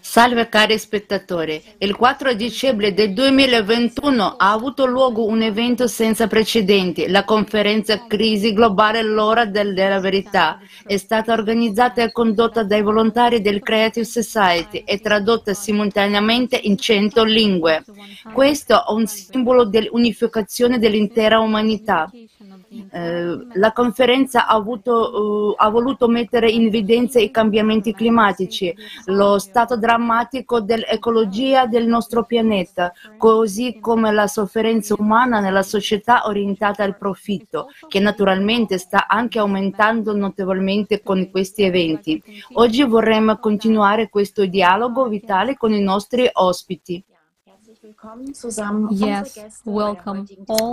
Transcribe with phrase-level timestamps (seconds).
[0.00, 7.08] Salve cari spettatori, il 4 dicembre del 2021 ha avuto luogo un evento senza precedenti,
[7.08, 10.60] la conferenza Crisi Globale L'Ora della Verità.
[10.86, 17.24] È stata organizzata e condotta dai volontari del Creative Society e tradotta simultaneamente in 100
[17.24, 17.84] lingue.
[18.32, 22.08] Questo è un simbolo dell'unificazione dell'intera umanità.
[22.90, 28.74] Eh, la conferenza ha, avuto, uh, ha, voluto mettere in evidenza i cambiamenti climatici,
[29.06, 36.82] lo stato drammatico dell'ecologia del nostro pianeta, così come la sofferenza umana nella società orientata
[36.82, 42.22] al profitto, che naturalmente sta anche aumentando notevolmente con questi eventi.
[42.54, 47.02] Oggi vorremmo continuare questo dialogo vitale con i nostri ospiti.
[48.90, 49.60] Yes,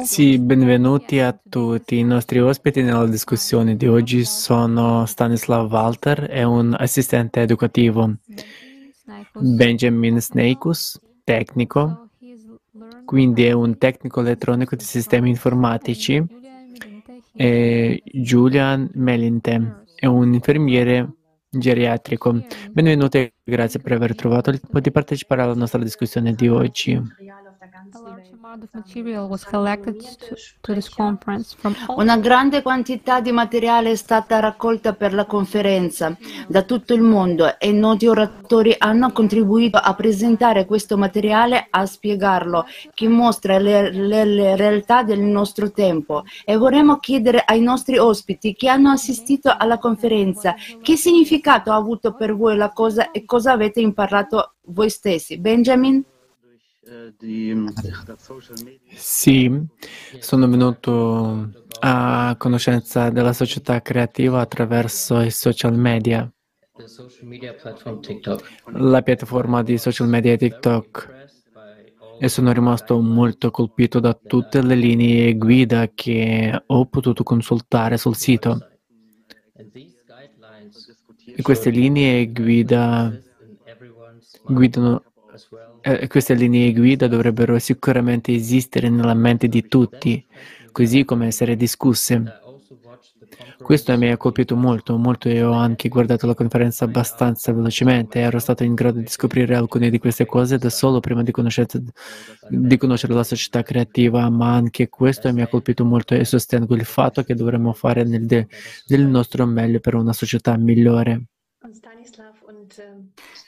[0.03, 1.99] sì, benvenuti a tutti.
[1.99, 8.15] I nostri ospiti nella discussione di oggi sono Stanislav Walter, è un assistente educativo,
[9.33, 12.09] Benjamin Sneikus, tecnico,
[13.05, 16.25] quindi è un tecnico elettronico di sistemi informatici,
[17.35, 21.13] e Julian Melinte è un infermiere
[21.57, 22.43] geriatrico.
[22.71, 26.99] Benvenuti e grazie per aver trovato il tempo di partecipare alla nostra discussione di oggi.
[31.95, 37.57] Una grande quantità di materiale è stata raccolta per la conferenza da tutto il mondo
[37.57, 44.25] e noti oratori hanno contribuito a presentare questo materiale, a spiegarlo, che mostra le, le,
[44.25, 46.23] le realtà del nostro tempo.
[46.43, 52.13] E vorremmo chiedere ai nostri ospiti che hanno assistito alla conferenza che significato ha avuto
[52.13, 55.37] per voi la cosa e cosa avete imparato voi stessi.
[55.39, 56.03] Benjamin?
[58.95, 59.49] Sì,
[60.19, 66.31] sono venuto a conoscenza della società creativa attraverso i social media.
[68.73, 71.11] La piattaforma di social media TikTok
[72.17, 78.15] e sono rimasto molto colpito da tutte le linee guida che ho potuto consultare sul
[78.15, 78.65] sito.
[81.35, 83.11] E queste linee guida
[84.55, 85.03] guidano
[85.83, 90.25] eh, queste linee guida dovrebbero sicuramente esistere nella mente di tutti,
[90.71, 92.39] così come essere discusse.
[93.61, 98.19] Questo mi ha colpito molto, molto e ho anche guardato la conferenza abbastanza velocemente.
[98.19, 101.31] Ero stato in grado di scoprire alcune di queste cose da solo prima di,
[102.49, 106.85] di conoscere la società creativa, ma anche questo mi ha colpito molto e sostengo il
[106.85, 108.47] fatto che dovremmo fare nel de-
[108.85, 111.25] del nostro meglio per una società migliore.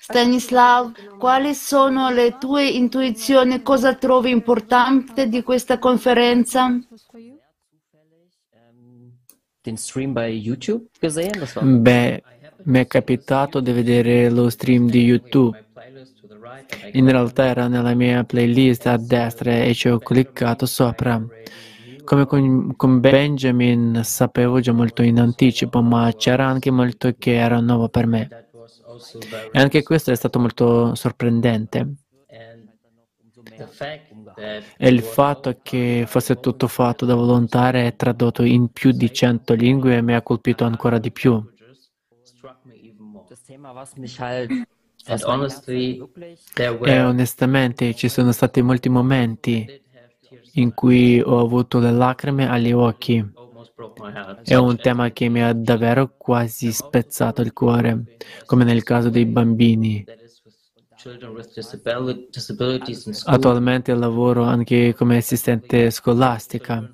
[0.07, 3.63] Stanislav, quali sono le tue intuizioni?
[3.63, 6.79] Cosa trovi importante di questa conferenza?
[11.81, 12.23] Beh,
[12.65, 15.65] mi è capitato di vedere lo stream di YouTube.
[16.91, 21.19] In realtà era nella mia playlist a destra e ci ho cliccato sopra.
[22.03, 27.59] Come con, con, Benjamin sapevo già molto in anticipo, ma c'era anche molto che era
[27.59, 28.44] nuovo per me.
[29.51, 31.95] E anche questo è stato molto sorprendente.
[34.77, 39.53] E il fatto che fosse tutto fatto da volontari e tradotto in più di cento
[39.53, 41.41] lingue mi ha colpito ancora di più.
[46.83, 49.83] E onestamente ci sono stati molti momenti
[50.53, 53.23] in cui ho avuto le lacrime agli occhi.
[54.43, 58.15] È un tema che mi ha davvero quasi spezzato il cuore,
[58.45, 60.05] come nel caso dei bambini.
[63.25, 66.89] Attualmente lavoro anche come assistente scolastica,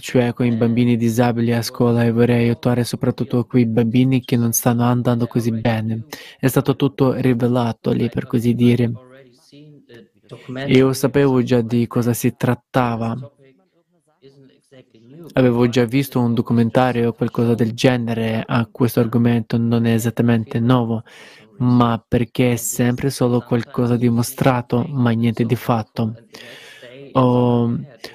[0.00, 4.52] cioè con i bambini disabili a scuola e vorrei aiutare soprattutto quei bambini che non
[4.52, 6.06] stanno andando così bene.
[6.38, 8.90] È stato tutto rivelato lì, per così dire.
[10.68, 13.32] Io sapevo già di cosa si trattava.
[15.34, 20.60] Avevo già visto un documentario o qualcosa del genere a questo argomento, non è esattamente
[20.60, 21.02] nuovo,
[21.58, 26.18] ma perché è sempre solo qualcosa dimostrato, ma niente di fatto.
[27.14, 27.64] Ho,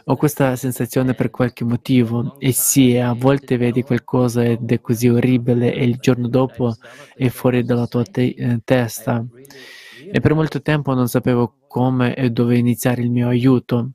[0.05, 5.07] ho, questa sensazione per qualche motivo e sì, a volte vedi qualcosa ed è così
[5.07, 6.77] orribile e il giorno dopo
[7.15, 9.23] è fuori dalla tua te- eh, testa.
[10.09, 13.91] E per molto tempo non sapevo come e dove iniziare il mio aiuto.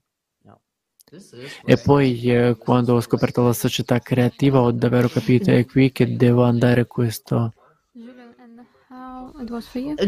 [1.64, 6.16] E poi eh, quando ho scoperto la società creativa ho davvero capito è qui che
[6.16, 7.52] devo andare questo.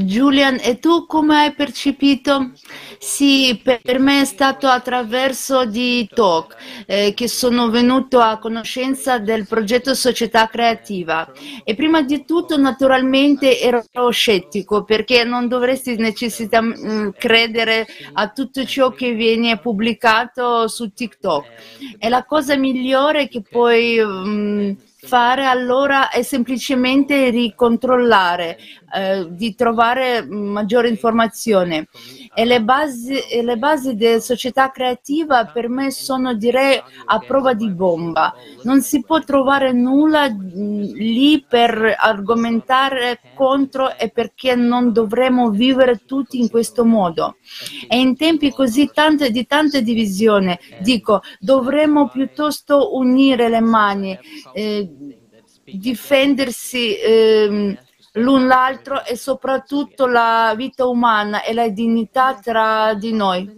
[0.05, 2.53] Julian, e tu come hai percepito?
[2.99, 9.47] Sì, per me è stato attraverso di talk eh, che sono venuto a conoscenza del
[9.47, 11.31] progetto Società Creativa
[11.65, 18.65] e prima di tutto naturalmente ero scettico perché non dovresti necessariamente mm, credere a tutto
[18.65, 21.47] ciò che viene pubblicato su TikTok.
[21.99, 28.59] È la cosa migliore che puoi um, fare allora è semplicemente ricontrollare,
[28.95, 31.89] eh, di trovare maggiore informazione.
[32.35, 37.55] E le basi, e le basi della società creativa per me sono direi a prova
[37.55, 38.35] di bomba.
[38.63, 46.39] Non si può trovare nulla lì per argomentare contro e perché non dovremmo vivere tutti
[46.39, 47.37] in questo modo.
[47.89, 54.19] E in tempi così tante, di tante divisioni, dico, dovremmo piuttosto unire le mani.
[54.53, 54.89] Eh,
[55.65, 57.79] difendersi eh,
[58.15, 63.51] l'un l'altro e soprattutto la vita umana e la dignità tra di noi.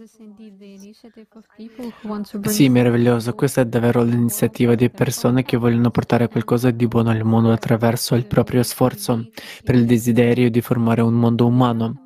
[2.43, 3.33] Sì, meraviglioso.
[3.33, 8.15] Questa è davvero l'iniziativa di persone che vogliono portare qualcosa di buono al mondo attraverso
[8.15, 9.29] il proprio sforzo
[9.63, 12.01] per il desiderio di formare un mondo umano.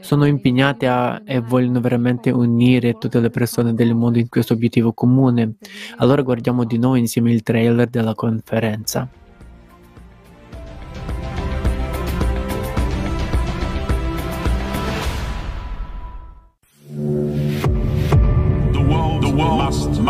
[0.00, 4.92] Sono impegnati a, e vogliono veramente unire tutte le persone del mondo in questo obiettivo
[4.92, 5.54] comune.
[5.96, 9.08] Allora guardiamo di nuovo insieme il trailer della conferenza.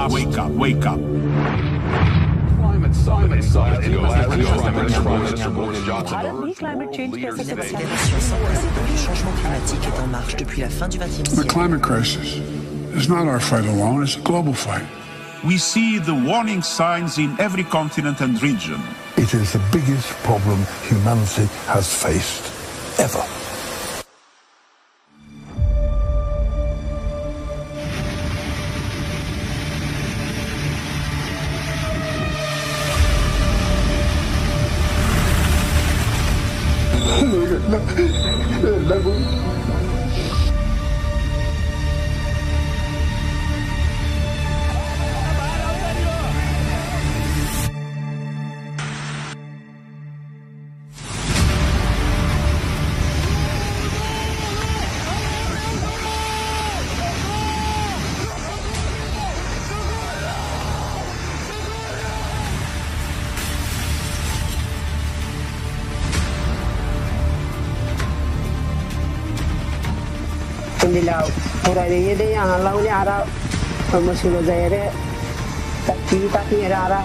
[0.08, 0.98] Must, must wake up, wake up.
[11.34, 12.36] The climate crisis
[12.96, 14.86] is not our fight alone, it's a global fight.
[15.44, 18.80] We see the warning signs in every continent and region.
[19.16, 22.52] It is the biggest problem humanity has faced
[22.98, 23.37] ever.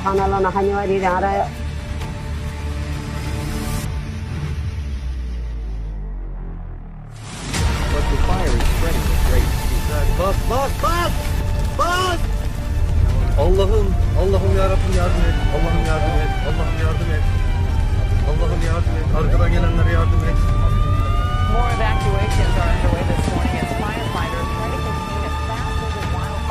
[0.03, 1.47] Hana la nah hanya wari ara
[7.93, 9.83] But the fire is spreading with great speed.
[10.17, 11.13] Bas, bas, bas!
[11.77, 12.19] Bas!
[13.37, 13.87] Allah'ım,
[14.21, 15.37] Allah'ım yarabbim yardım et.
[15.55, 16.31] Allah'ım yardım et.
[16.47, 17.25] Allah'ım yardım et.
[18.29, 19.07] Allah'ım yardım et.
[19.17, 20.39] Arkadan gelenlere yardım et.
[21.53, 24.02] More evacuations are underway this morning as firefighters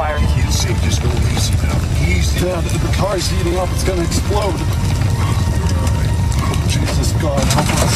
[0.01, 1.77] as the can't say just go easy now.
[2.01, 2.47] Easy.
[2.47, 3.69] Yeah, the, the car's heating up.
[3.73, 4.57] It's gonna explode.
[6.69, 7.95] Jesus God, help us.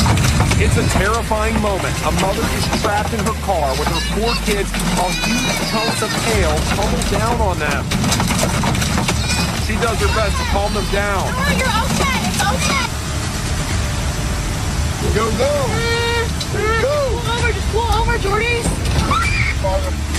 [0.61, 1.95] It's a terrifying moment.
[2.05, 6.13] A mother is trapped in her car with her four kids while huge chunks of
[6.29, 7.85] hail tumble down on them.
[9.65, 11.25] She does her best to calm them down.
[11.25, 12.29] Oh, you're okay.
[12.29, 12.85] It's okay.
[15.17, 15.53] Go, go.
[15.73, 16.83] Mm-hmm.
[16.83, 16.97] Go.
[17.17, 17.53] Pull over.
[17.53, 20.16] Just pull over, Jordy.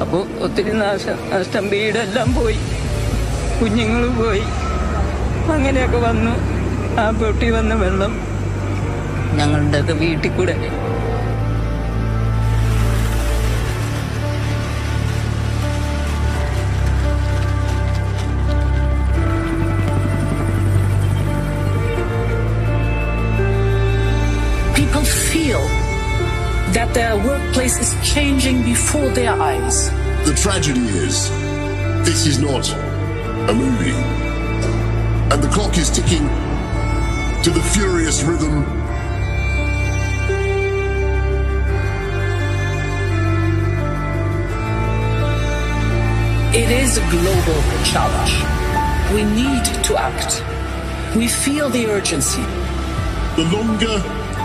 [0.00, 2.58] അപ്പോൾ ഒത്തിരി നാശ നഷ്ടം വീടെല്ലാം പോയി.
[3.60, 4.42] കുഞ്ഞുങ്ങൾ പോയി.
[5.54, 6.34] അങ്ങനെയൊക്കെ വന്നു.
[7.00, 8.12] ആ പൊട്ടി വന്ന വെള്ളം
[9.38, 10.56] ഞങ്ങളുടെയൊക്കെ വീട്ടിൽ കൂടെ.
[24.76, 25.62] People feel
[26.74, 27.14] that their
[27.56, 29.88] workplace is changing before their eyes.
[30.26, 31.30] The tragedy is,
[32.04, 32.68] this is not
[33.48, 33.96] a movie.
[35.32, 36.28] And the clock is ticking
[37.44, 38.64] to the furious rhythm
[46.54, 48.34] It is a global challenge.
[49.14, 50.42] We need to act.
[51.16, 52.42] We feel the urgency.
[53.36, 54.02] The longer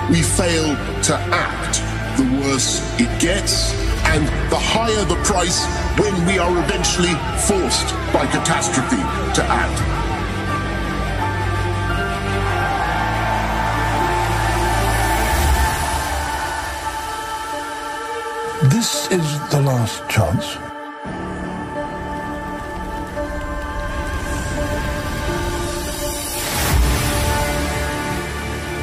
[0.09, 1.70] we fail to act,
[2.17, 3.73] the worse it gets,
[4.13, 5.65] and the higher the price
[5.97, 7.13] when we are eventually
[7.47, 9.01] forced by catastrophe
[9.35, 9.79] to act.
[18.69, 20.57] This is the last chance.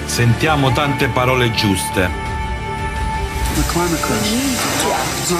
[0.07, 2.11] Sentiamo tante parole giuste,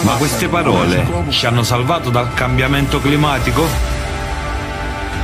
[0.03, 3.65] Ma queste parole ci hanno salvato dal cambiamento climatico?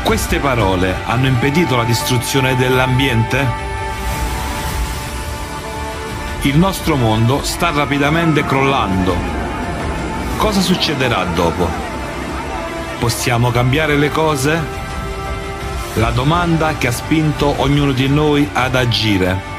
[0.02, 3.46] Queste parole hanno impedito la distruzione dell'ambiente?
[6.42, 9.16] Il nostro mondo sta rapidamente crollando.
[10.36, 11.66] Cosa succederà dopo?
[12.98, 14.62] Possiamo cambiare le cose?
[15.94, 19.53] La domanda che ha spinto ognuno di noi ad agire.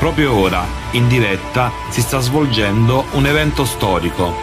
[0.00, 4.34] Proprio ora, in diretta, si sta svolgendo un evento storico.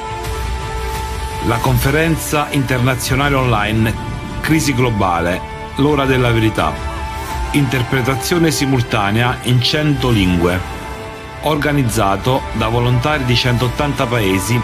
[1.48, 3.96] La conferenza internazionale online
[4.40, 5.42] Crisi globale,
[5.78, 6.72] l'ora della verità.
[7.54, 10.60] Interpretazione simultanea in 100 lingue.
[11.42, 14.62] Organizzato da volontari di 180 paesi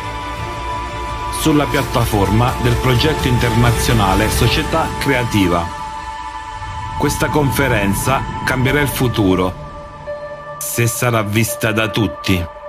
[1.39, 5.65] sulla piattaforma del progetto internazionale Società Creativa.
[6.99, 9.62] Questa conferenza cambierà il futuro
[10.73, 12.62] se sarà vista da tutti.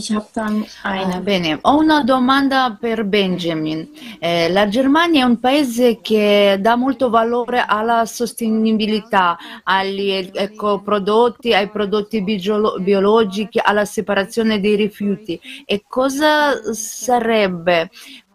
[0.00, 1.20] Ich habe dann eine.
[1.20, 3.88] bene, ho una domanda per Benjamin.
[4.18, 11.68] Eh, la Germania è un paese che dà molto valore alla sostenibilità, agli ecoprodotti, ai
[11.68, 15.38] prodotti biolo- biologici, alla separazione dei rifiuti.
[15.66, 17.90] E cosa sarebbe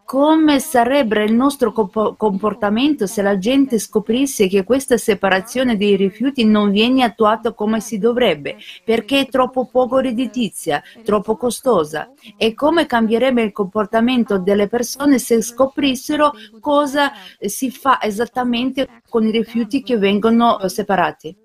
[0.06, 6.70] come sarebbe il nostro comportamento se la gente scoprisse che questa separazione dei rifiuti non
[6.70, 12.12] viene attuata come si dovrebbe, perché è troppo poco redditizia, troppo costosa?
[12.36, 17.10] E come cambierebbe il comportamento delle persone se scoprissero cosa
[17.40, 21.36] si fa esattamente con i rifiuti che vengono separati?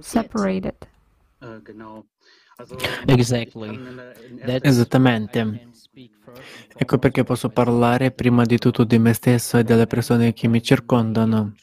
[0.00, 0.76] separated.
[3.06, 3.78] Exactly.
[4.62, 5.68] Esattamente.
[6.76, 10.62] Ecco perché posso parlare prima di tutto di me stesso e delle persone che mi
[10.62, 11.54] circondano.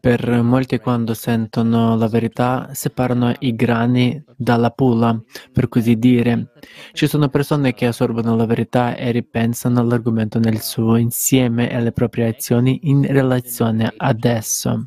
[0.00, 5.18] Per molti quando sentono la verità separano i grani dalla pulla,
[5.52, 6.52] per così dire.
[6.92, 11.92] Ci sono persone che assorbono la verità e ripensano all'argomento nel suo insieme e alle
[11.92, 14.86] proprie azioni in relazione ad esso.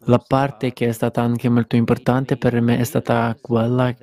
[0.00, 3.94] La parte che è stata anche molto importante per me è stata quella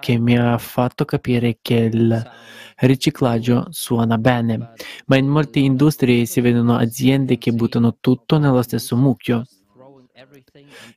[0.00, 2.30] che mi ha fatto capire che il
[2.76, 4.72] riciclaggio suona bene,
[5.06, 9.44] ma in molte industrie si vedono aziende che buttano tutto nello stesso mucchio.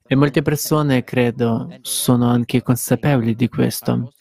[0.07, 4.13] E molte persone, credo, sono anche consapevoli di questo.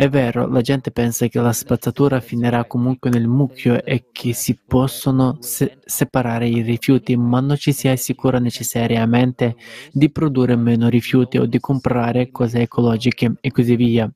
[0.00, 4.58] È vero, la gente pensa che la spazzatura finirà comunque nel mucchio e che si
[4.66, 9.56] possono se- separare i rifiuti, ma non ci si assicura necessariamente
[9.92, 14.10] di produrre meno rifiuti o di comprare cose ecologiche e così via.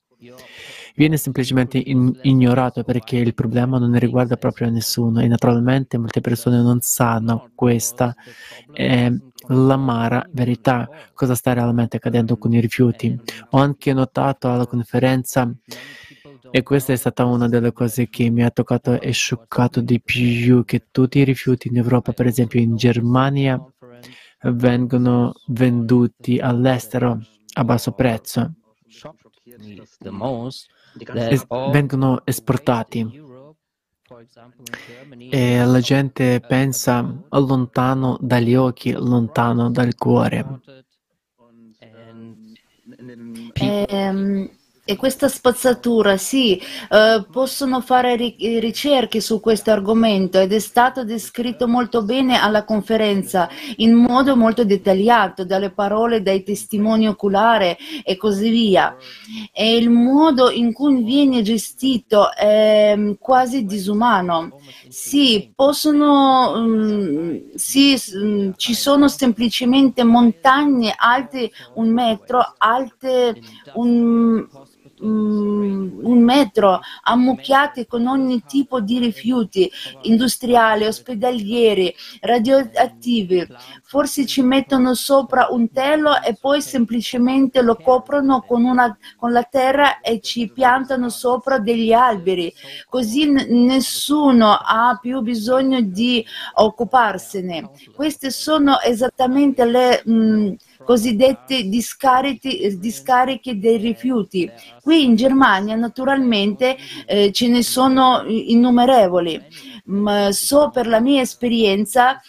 [0.96, 6.62] Viene semplicemente in- ignorato perché il problema non riguarda proprio nessuno e naturalmente molte persone
[6.62, 8.14] non sanno questa.
[8.72, 9.12] È
[9.48, 13.18] l'amara verità, cosa sta realmente accadendo con i rifiuti.
[13.50, 15.50] Ho anche notato alla conferenza
[16.50, 20.64] e questa è stata una delle cose che mi ha toccato e scioccato di più,
[20.64, 23.60] che tutti i rifiuti in Europa, per esempio in Germania,
[24.42, 27.18] vengono venduti all'estero
[27.54, 28.52] a basso prezzo.
[31.12, 33.22] Es- vengono esportati.
[35.30, 40.44] E la gente pensa lontano dagli occhi, lontano dal cuore.
[43.54, 44.49] Ehm,
[44.86, 46.60] e questa spazzatura, sì,
[46.90, 52.64] eh, possono fare ri- ricerche su questo argomento ed è stato descritto molto bene alla
[52.64, 57.74] conferenza in modo molto dettagliato, dalle parole, dai testimoni oculari
[58.04, 58.94] e così via.
[59.52, 64.60] E il modo in cui viene gestito è quasi disumano.
[64.88, 73.40] Sì, possono, mm, sì, mm, ci sono semplicemente montagne alte un metro, alte
[73.74, 74.42] un mm,
[75.04, 79.70] un metro ammucchiati con ogni tipo di rifiuti
[80.02, 83.46] industriali, ospedalieri, radioattivi.
[83.82, 89.42] Forse ci mettono sopra un telo e poi semplicemente lo coprono con, una, con la
[89.42, 92.52] terra e ci piantano sopra degli alberi.
[92.88, 97.70] Così nessuno ha più bisogno di occuparsene.
[97.94, 100.02] Queste sono esattamente le...
[100.04, 104.50] Mh, cosiddette discariche, dei rifiuti.
[104.80, 106.76] Qui in Germania naturalmente
[107.06, 109.72] eh, ce ne sono innumerevoli.
[109.86, 112.20] Ma so per la mia esperienza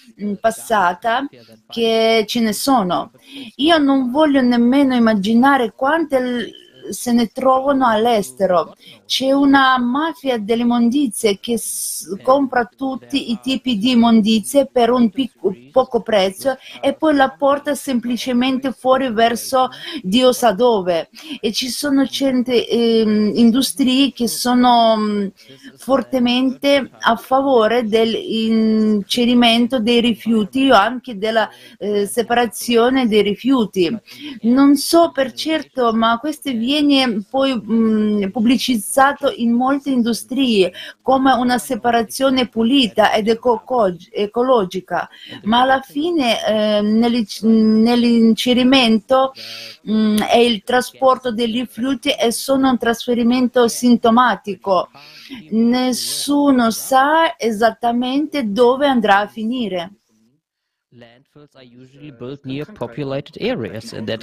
[0.41, 1.25] passata
[1.67, 3.11] che ce ne sono.
[3.55, 6.51] Io non voglio nemmeno immaginare quante
[6.89, 8.75] se ne trovano all'estero.
[9.05, 11.59] C'è una mafia delle mondizie che
[12.23, 15.11] compra tutti i tipi di mondizie per un
[15.71, 19.69] poco prezzo e poi la porta semplicemente fuori verso
[20.01, 21.09] Dio sa dove.
[21.39, 25.31] E ci sono certe eh, industrie che sono mh,
[25.77, 31.47] fortemente a favore dell'incerimento dei rifiuti o anche della
[31.77, 33.95] eh, separazione dei rifiuti.
[34.41, 38.93] Non so per certo, ma queste viene poi mh, pubblicizzato
[39.35, 40.71] in molte industrie
[41.01, 43.63] come una separazione pulita ed eco-
[44.11, 45.09] ecologica,
[45.43, 49.33] ma alla fine eh, nell'incerimento
[49.81, 54.89] mh, e il trasporto dei rifiuti è solo un trasferimento sintomatico.
[55.51, 59.91] Nessuno sa esattamente dove andrà a finire.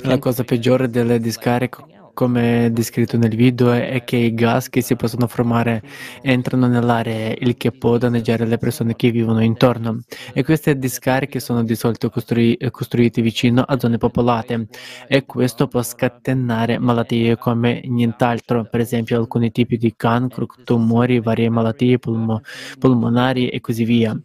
[0.02, 4.96] La cosa peggiore delle discariche come descritto nel video, è che i gas che si
[4.96, 5.82] possono formare
[6.20, 10.00] entrano nell'area, il che può danneggiare le persone che vivono intorno.
[10.32, 14.66] E queste discariche sono di solito costru- costruite vicino a zone popolate
[15.08, 21.48] e questo può scatenare malattie come nient'altro, per esempio alcuni tipi di cancro, tumori, varie
[21.48, 22.40] malattie polmo-
[22.78, 24.18] polmonari e così via.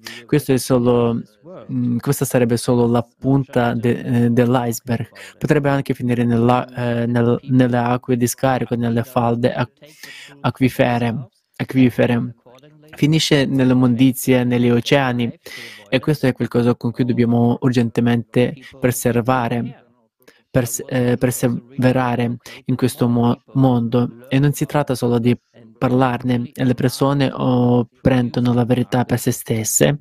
[0.58, 1.22] Solo
[1.72, 5.10] Mm, questa sarebbe solo la punta de, eh, dell'iceberg.
[5.38, 6.66] Potrebbe anche finire nella,
[7.02, 7.40] eh, nel,
[7.78, 9.54] nelle acque di scarico, nelle falde
[10.42, 12.36] acquifere, acquifere.
[12.96, 15.32] Finisce nelle mondizie, negli oceani
[15.90, 19.84] e questo è qualcosa con cui dobbiamo urgentemente preservare.
[20.50, 25.38] Pers- eh, perseverare in questo mo- mondo e non si tratta solo di
[25.78, 27.30] parlarne le persone
[28.02, 30.00] prendono la verità per se stesse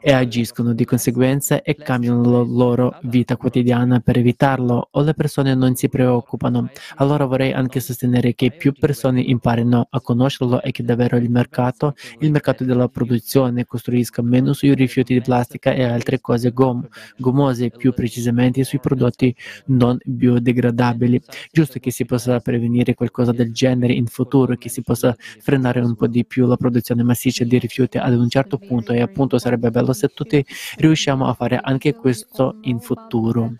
[0.00, 5.54] e agiscono di conseguenza e cambiano la loro vita quotidiana per evitarlo o le persone
[5.54, 6.70] non si preoccupano.
[6.96, 11.94] Allora vorrei anche sostenere che più persone imparino a conoscerlo e che davvero il mercato,
[12.20, 17.70] il mercato della produzione, costruisca meno sui rifiuti di plastica e altre cose gom- gomose,
[17.70, 19.34] più precisamente sui prodotti
[19.66, 21.20] non biodegradabili.
[21.50, 25.94] Giusto che si possa prevenire qualcosa del genere in futuro, che si possa frenare un
[25.94, 29.70] po' di più la produzione massiccia di rifiuti ad un certo punto e appunto sarebbe
[29.70, 30.44] bello se tutti
[30.76, 33.52] riusciamo a fare anche questo in futuro.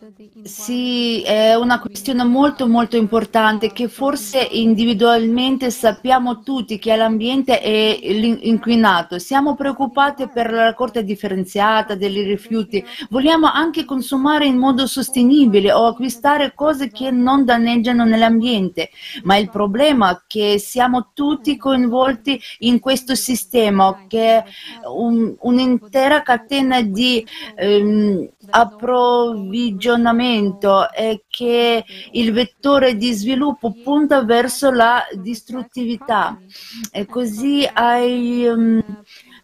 [0.44, 7.98] Sì, è una questione molto molto importante che forse individualmente sappiamo tutti che l'ambiente è
[8.02, 9.18] inquinato.
[9.18, 12.82] Siamo preoccupati per la raccolta differenziata dei rifiuti.
[13.10, 18.90] Vogliamo anche consumare in modo sostenibile o acquistare cose che non danneggiano l'ambiente.
[19.24, 24.44] Ma il problema è che siamo tutti coinvolti in questo sistema che
[24.84, 27.26] un, un'intera catena di
[27.56, 36.38] ehm, approvvigionamento e che il vettore di sviluppo punta verso la distruttività.
[36.90, 38.82] E così hai um,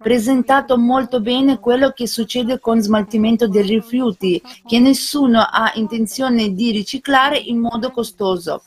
[0.04, 6.70] presentato molto bene quello che succede con smaltimento dei rifiuti, che nessuno ha intenzione di
[6.72, 8.64] riciclare in modo costoso.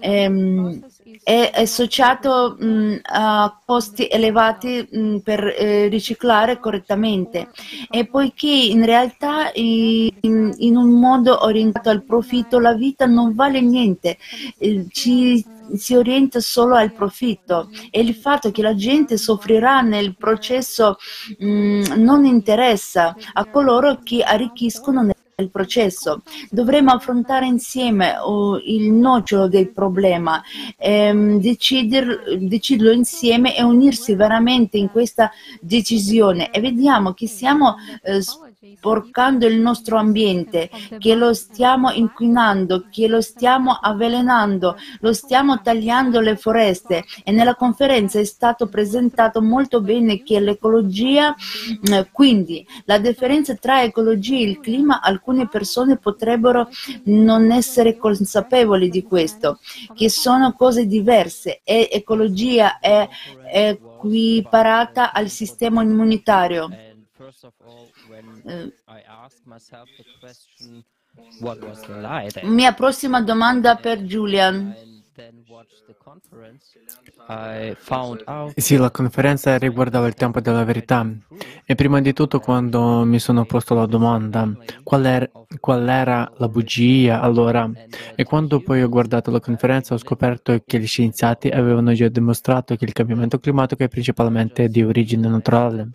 [0.00, 0.84] Ehm,
[1.22, 7.48] è associato mh, a costi elevati mh, per eh, riciclare correttamente.
[7.90, 13.60] E poiché in realtà in, in, un modo orientato al profitto la vita non vale
[13.60, 14.18] niente,
[14.58, 15.44] eh, ci
[15.76, 17.68] si orienta solo al profitto.
[17.90, 20.96] E il fatto che la gente soffrirà nel processo
[21.38, 26.22] mh, non interessa a coloro che arricchiscono nel il processo.
[26.50, 30.42] Dovremo affrontare insieme uh, il nocciolo del problema,
[30.76, 38.20] ehm, decider, deciderlo insieme e unirsi veramente in questa decisione e vediamo che siamo eh,
[38.76, 40.68] sporcando il nostro ambiente,
[40.98, 47.06] che lo stiamo inquinando, che lo stiamo avvelenando, lo stiamo tagliando le foreste.
[47.24, 53.82] E nella conferenza è stato presentato molto bene che l'ecologia, mm, quindi la differenza tra
[53.82, 56.68] ecologia e il clima, alcune persone potrebbero
[57.04, 59.58] non essere consapevoli di questo,
[59.94, 61.62] che sono cose diverse.
[61.64, 63.08] E ecologia è
[63.50, 66.68] equiparata al sistema immunitario
[72.42, 74.89] mia prossima domanda per Julian.
[78.56, 81.06] Sì, la conferenza riguardava il tempo della verità.
[81.64, 84.52] E prima di tutto quando mi sono posto la domanda
[84.82, 85.30] qual, er-
[85.60, 87.70] qual era la bugia allora?
[88.14, 92.74] E quando poi ho guardato la conferenza ho scoperto che gli scienziati avevano già dimostrato
[92.76, 95.90] che il cambiamento climatico è principalmente di origine naturale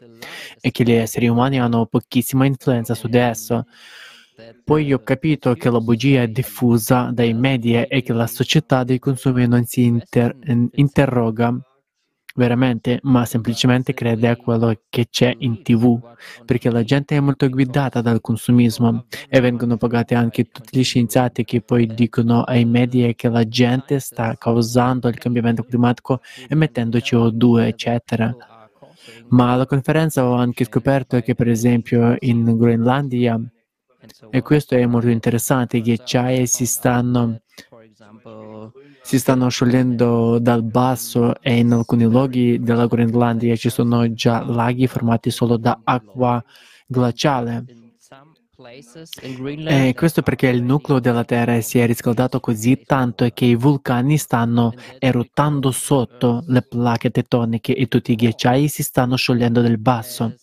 [0.62, 3.66] e che gli esseri umani hanno pochissima influenza su di esso.
[4.64, 9.00] Poi ho capito che la bugia è diffusa dai media e che la società dei
[9.00, 10.36] consumi non si inter-
[10.74, 11.58] interroga
[12.36, 16.00] veramente, ma semplicemente crede a quello che c'è in tv,
[16.44, 21.46] perché la gente è molto guidata dal consumismo e vengono pagati anche tutti gli scienziati
[21.46, 26.20] che poi dicono ai media che la gente sta causando il cambiamento climatico
[26.50, 28.36] emettendo CO2, eccetera.
[29.30, 33.40] Ma alla conferenza ho anche scoperto che per esempio in Groenlandia
[34.30, 37.42] e questo è molto interessante, i ghiacciai si stanno,
[39.02, 44.88] si stanno sciogliendo dal basso e in alcuni luoghi della Groenlandia ci sono già laghi
[44.88, 46.44] formati solo da acqua
[46.88, 47.66] glaciale.
[49.68, 54.18] E questo perché il nucleo della Terra si è riscaldato così tanto che i vulcani
[54.18, 60.36] stanno eruttando sotto le placche tettoniche e tutti i ghiacciai si stanno sciogliendo dal basso.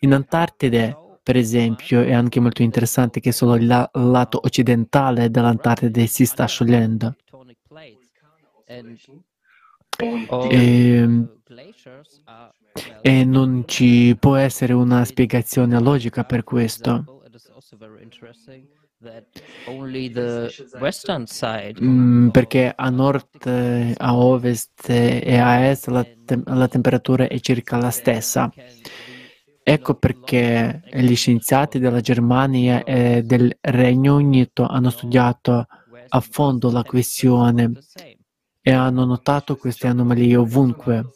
[0.00, 6.06] In Antartide per esempio, è anche molto interessante che solo il la- lato occidentale dell'Antartide
[6.06, 7.16] si sta sciogliendo.
[10.50, 11.08] E,
[13.00, 17.04] e non ci può essere una spiegazione logica per questo.
[21.82, 23.46] Mm, perché a nord,
[23.96, 28.52] a ovest e a est la, te- la temperatura è circa la stessa.
[29.66, 35.66] Ecco perché gli scienziati della Germania e del Regno Unito hanno studiato
[36.06, 37.72] a fondo la questione
[38.60, 41.06] e hanno notato queste anomalie ovunque.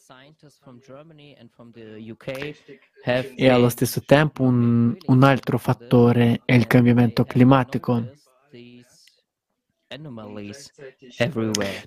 [3.37, 8.13] E allo stesso tempo un, un altro fattore è il cambiamento climatico.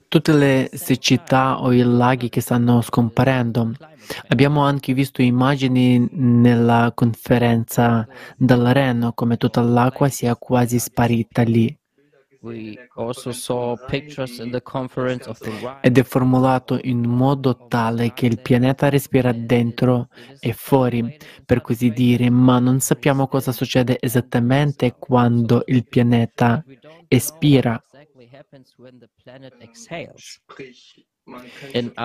[0.08, 3.74] Tutte le siccità o i laghi che stanno scomparendo.
[4.30, 11.78] Abbiamo anche visto immagini nella conferenza del Reno come tutta l'acqua sia quasi sparita lì.
[15.82, 20.08] Ed è formulato in modo tale che il pianeta respira dentro
[20.40, 26.66] e fuori, per così dire, ma non sappiamo cosa succede esattamente quando il pianeta
[27.08, 27.80] espira.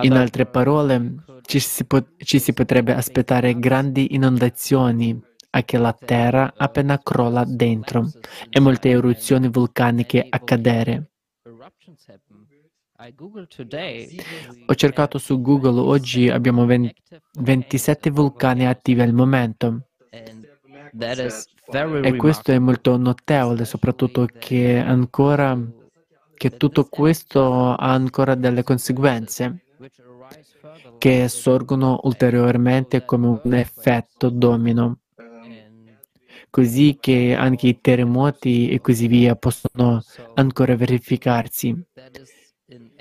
[0.02, 5.92] In altre parole, ci si, po- ci si potrebbe aspettare grandi inondazioni a che la
[5.92, 8.10] Terra appena crolla dentro
[8.48, 11.10] e molte eruzioni vulcaniche accadere.
[14.66, 16.94] Ho cercato su Google, oggi abbiamo 20,
[17.40, 19.88] 27 vulcani attivi al momento.
[22.02, 25.58] E questo è molto notevole, soprattutto che ancora
[26.36, 29.62] che tutto questo ha ancora delle conseguenze
[30.98, 35.00] che sorgono ulteriormente come un effetto domino,
[36.50, 40.02] così che anche i terremoti e così via possono
[40.34, 41.74] ancora verificarsi.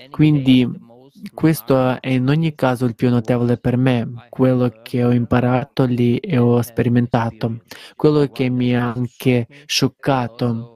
[0.09, 0.69] Quindi
[1.33, 6.17] questo è in ogni caso il più notevole per me, quello che ho imparato lì
[6.17, 7.61] e ho sperimentato,
[7.95, 10.74] quello che mi ha anche scioccato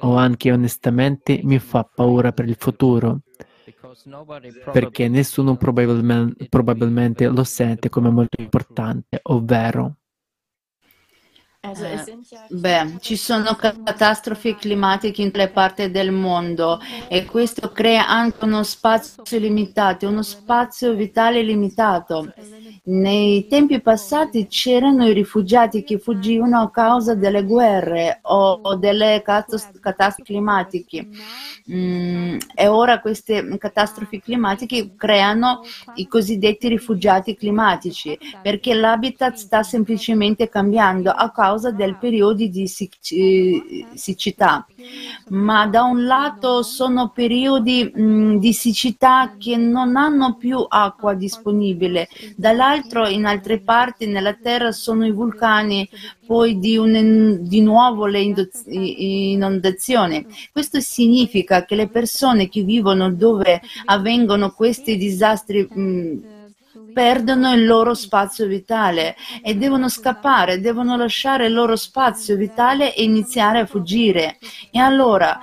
[0.00, 3.20] o anche onestamente mi fa paura per il futuro,
[4.72, 9.96] perché nessuno probabilmente, probabilmente lo sente come molto importante, ovvero
[11.60, 18.08] eh, beh, ci sono catastrofi climatiche in tutte le parti del mondo e questo crea
[18.08, 22.32] anche uno spazio limitato, uno spazio vitale limitato.
[22.90, 30.22] Nei tempi passati c'erano i rifugiati che fuggivano a causa delle guerre o delle catastrofi
[30.22, 31.06] climatiche
[31.70, 35.60] mm, e ora queste catastrofi climatiche creano
[35.96, 44.66] i cosiddetti rifugiati climatici perché l'habitat sta semplicemente cambiando a causa del periodo di siccità.
[45.28, 52.08] Ma da un lato sono periodi mm, di siccità che non hanno più acqua disponibile,
[52.34, 55.88] dall'altro l'altro in altre parti nella Terra sono i vulcani,
[56.24, 58.20] poi di, un, di nuovo le
[58.66, 60.24] inondazioni.
[60.52, 66.36] Questo significa che le persone che vivono dove avvengono questi disastri mh,
[66.92, 73.02] perdono il loro spazio vitale e devono scappare, devono lasciare il loro spazio vitale e
[73.02, 74.38] iniziare a fuggire.
[74.70, 75.38] E allora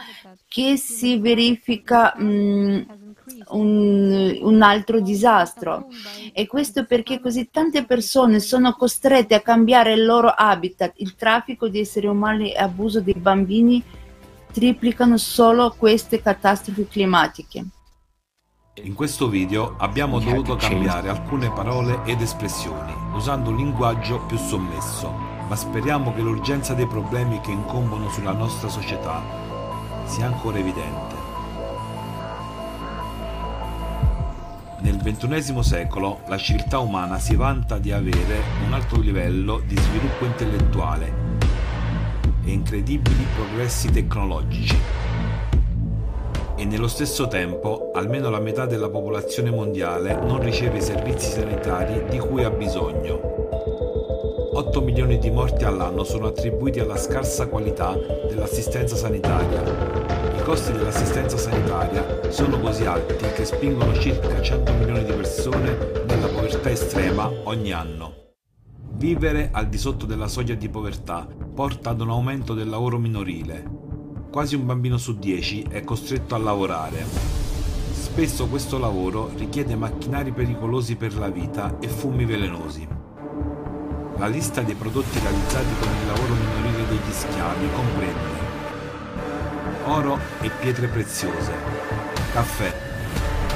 [0.47, 3.04] che si verifica mh,
[3.49, 5.87] un, un, altro disastro.
[6.33, 10.93] E questo perché così tante persone sono costrette a cambiare il loro habitat.
[10.97, 13.83] Il traffico di esseri umani e abuso dei bambini
[14.51, 17.65] triplicano solo queste catastrofi climatiche.
[18.83, 25.09] In questo video abbiamo dovuto cambiare alcune parole ed espressioni, usando un linguaggio più sommesso,
[25.47, 29.21] ma speriamo che l'urgenza dei problemi che incombono sulla nostra società
[30.05, 31.14] sia ancora evidente.
[34.81, 40.25] Nel XXI secolo la civiltà umana si vanta di avere un alto livello di sviluppo
[40.25, 41.13] intellettuale
[42.43, 44.77] e incredibili progressi tecnologici.
[46.57, 52.05] E nello stesso tempo almeno la metà della popolazione mondiale non riceve i servizi sanitari
[52.09, 53.33] di cui ha bisogno.
[54.53, 57.93] 8 milioni di morti all'anno sono attribuiti alla scarsa qualità
[58.27, 66.03] dell'assistenza sanitaria costi dell'assistenza sanitaria sono così alti che spingono circa 100 milioni di persone
[66.05, 68.13] nella povertà estrema ogni anno.
[68.91, 73.65] Vivere al di sotto della soglia di povertà porta ad un aumento del lavoro minorile.
[74.31, 77.03] Quasi un bambino su 10 è costretto a lavorare.
[77.91, 82.87] Spesso questo lavoro richiede macchinari pericolosi per la vita e fumi velenosi.
[84.17, 88.34] La lista dei prodotti realizzati con il lavoro minorile degli schiavi comprende
[89.85, 91.53] oro e pietre preziose,
[92.31, 92.73] caffè,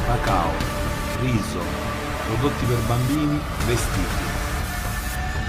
[0.05, 0.51] cacao,
[1.21, 1.59] riso,
[2.27, 4.37] prodotti per bambini, vestiti.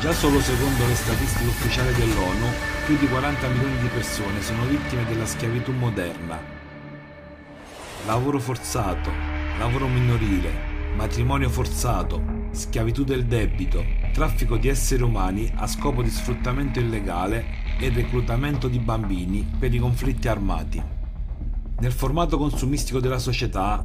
[0.00, 2.46] Già solo secondo le statistiche ufficiali dell'ONU,
[2.86, 6.38] più di 40 milioni di persone sono vittime della schiavitù moderna.
[8.06, 9.10] Lavoro forzato,
[9.58, 10.50] lavoro minorile,
[10.96, 17.88] matrimonio forzato, schiavitù del debito, traffico di esseri umani a scopo di sfruttamento illegale e
[17.88, 20.82] reclutamento di bambini per i conflitti armati.
[21.78, 23.84] Nel formato consumistico della società,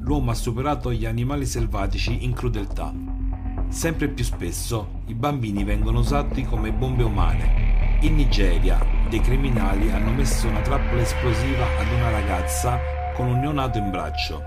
[0.00, 2.94] l'uomo ha superato gli animali selvatici in crudeltà.
[3.68, 7.98] Sempre più spesso i bambini vengono usati come bombe umane.
[8.02, 12.78] In Nigeria, dei criminali hanno messo una trappola esplosiva ad una ragazza
[13.14, 14.42] con un neonato in braccio.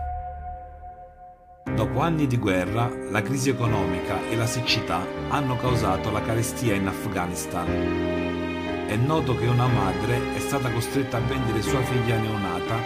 [1.76, 6.88] Dopo anni di guerra, la crisi economica e la siccità hanno causato la carestia in
[6.88, 8.27] Afghanistan
[8.88, 12.80] è noto che una madre è stata costretta a vendere sua figlia neonata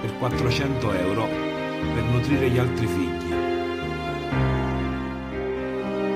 [0.00, 1.28] per 400 euro
[1.92, 3.32] per nutrire gli altri figli.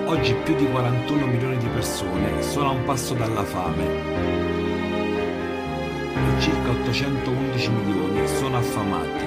[0.06, 3.84] Oggi più di 41 milioni di persone sono a un passo dalla fame
[6.14, 9.24] e circa 811 milioni sono affamati.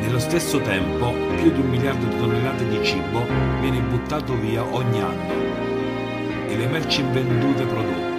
[0.00, 3.24] Nello stesso tempo più di un miliardo di tonnellate di cibo
[3.60, 8.09] viene buttato via ogni anno e le merci invendute prodotte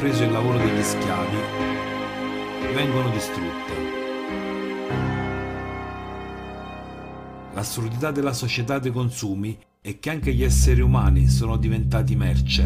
[0.00, 1.36] compreso il lavoro degli schiavi,
[2.72, 3.72] vengono distrutte.
[7.52, 12.62] L'assurdità della società dei consumi è che anche gli esseri umani sono diventati merce.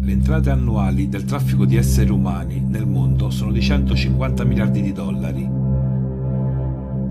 [0.00, 4.92] Le entrate annuali del traffico di esseri umani nel mondo sono di 150 miliardi di
[4.92, 5.46] dollari,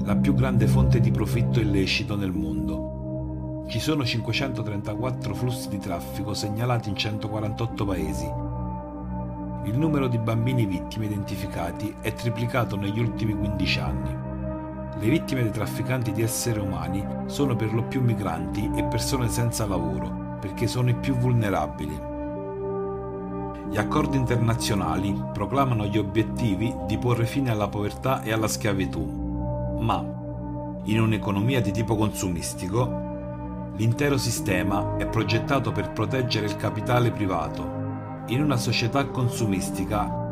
[0.05, 3.67] la più grande fonte di profitto illecito nel mondo.
[3.69, 8.48] Ci sono 534 flussi di traffico segnalati in 148 paesi
[9.69, 14.17] il numero di bambini vittime identificati è triplicato negli ultimi 15 anni.
[14.99, 19.67] Le vittime dei trafficanti di esseri umani sono per lo più migranti e persone senza
[19.67, 22.07] lavoro, perché sono i più vulnerabili.
[23.69, 30.03] Gli accordi internazionali proclamano gli obiettivi di porre fine alla povertà e alla schiavitù, ma
[30.85, 37.78] in un'economia di tipo consumistico, l'intero sistema è progettato per proteggere il capitale privato
[38.29, 40.27] in una società consumistica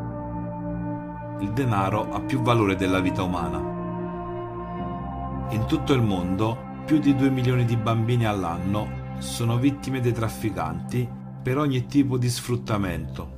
[1.40, 3.58] il denaro ha più valore della vita umana.
[5.50, 11.08] In tutto il mondo più di 2 milioni di bambini all'anno sono vittime dei trafficanti
[11.42, 13.36] per ogni tipo di sfruttamento.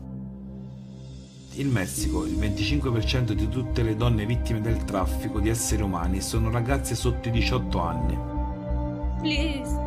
[1.55, 6.51] In Messico il 25% di tutte le donne vittime del traffico di esseri umani sono
[6.51, 8.19] ragazze sotto i 18 anni.
[9.21, 9.79] Please,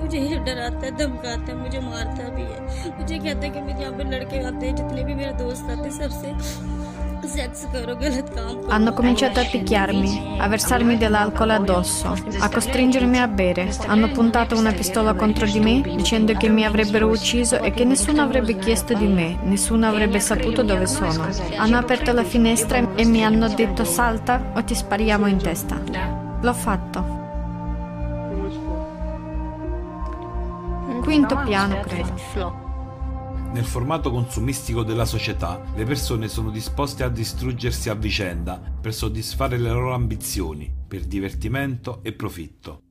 [0.00, 0.90] मेरी हेल्प करे मेरी मदद करे मैं बहुत ज़्यादा परेशान हूँ मुझे ये डराता है
[0.96, 2.58] धमकाता है मुझे मारता भी है
[2.98, 5.88] मुझे कहता है कि मेरे यहाँ पे लड़के आते हैं जितने भी मेरे दोस्त आते
[5.88, 6.86] हैं सबसे
[8.68, 13.74] Hanno cominciato a picchiarmi, a versarmi dell'alcol addosso, a costringermi a bere.
[13.86, 18.22] Hanno puntato una pistola contro di me dicendo che mi avrebbero ucciso e che nessuno
[18.22, 21.28] avrebbe chiesto di me, nessuno avrebbe saputo dove sono.
[21.56, 25.80] Hanno aperto la finestra e mi hanno detto salta o ti spariamo in testa.
[26.40, 27.19] L'ho fatto.
[31.11, 33.49] Quinto piano, credo.
[33.51, 39.57] Nel formato consumistico della società, le persone sono disposte a distruggersi a vicenda per soddisfare
[39.57, 42.83] le loro ambizioni, per divertimento e profitto.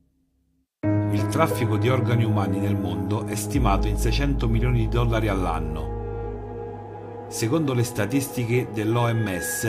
[0.82, 7.24] Il traffico di organi umani nel mondo è stimato in 600 milioni di dollari all'anno.
[7.30, 9.64] Secondo le statistiche dell'OMS,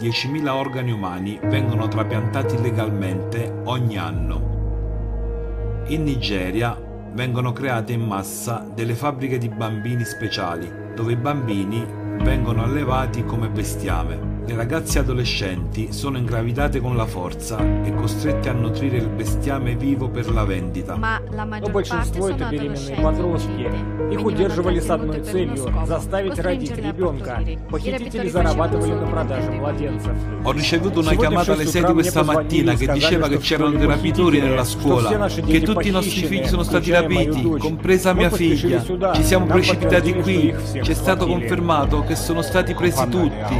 [0.00, 5.84] 10.000 organi umani vengono trapiantati illegalmente ogni anno.
[5.86, 6.81] In Nigeria
[7.12, 11.84] vengono create in massa delle fabbriche di bambini speciali, dove i bambini
[12.22, 14.31] vengono allevati come bestiame.
[14.47, 20.07] Le ragazze adolescenti sono ingravidate con la forza e costrette a nutrire il bestiame vivo
[20.09, 20.95] per la vendita.
[20.95, 23.01] Ma la Но maggior parte большинство sono это беременные adolescenti.
[23.01, 23.67] подростки.
[24.13, 27.43] Их удерживали с одной целью – заставить родить ребенка.
[27.69, 30.13] Похитители зарабатывали на продаже младенцев.
[30.45, 32.71] Ho ricevuto una Сегодня в chiamata alle 6 6 утра di мне questa позвонили mattina
[32.71, 35.09] и che сказали, diceva che что в c'erano школе dei rapitori похитили, nella что scuola,
[35.09, 37.61] все наши che дети tutti i nostri figli похищены, sono stati включая мою rapiti, дочь.
[37.61, 38.79] compresa Мы mia поспешили figlia.
[38.81, 39.13] сюда.
[39.13, 41.39] Ci siamo Нам precipitati подтвердили, что qui, их всех ci è stato схватили.
[41.49, 43.55] confermato che sono stati presi tutti.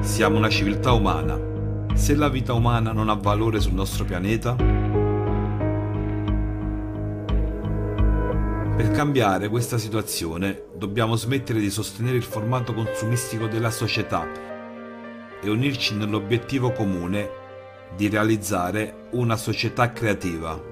[0.00, 1.38] Siamo una civiltà umana.
[1.94, 4.54] Se la vita umana non ha valore sul nostro pianeta,
[8.76, 14.26] per cambiare questa situazione dobbiamo smettere di sostenere il formato consumistico della società
[15.38, 17.28] e unirci nell'obiettivo comune
[17.94, 20.69] di realizzare una società creativa.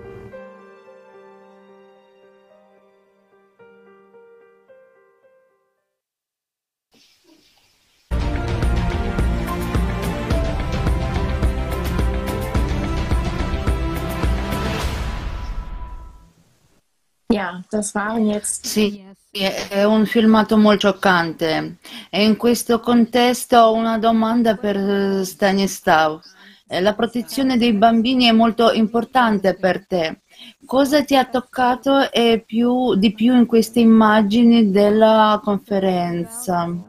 [17.39, 18.67] Ja, das waren jetzt.
[18.67, 21.79] Sì, è un filmato molto scioccante.
[22.11, 26.21] E in questo contesto ho una domanda per Stanislav.
[26.67, 30.23] Eh, La protezione dei bambini è molto importante per te.
[30.65, 32.09] Cosa ti ha toccato
[32.45, 36.88] più, di più in queste immagini della conferenza?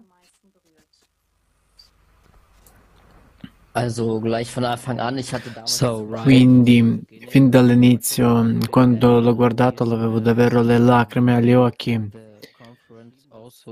[6.21, 12.27] Quindi, fin dall'inizio, quando l'ho guardato, avevo davvero le lacrime agli occhi.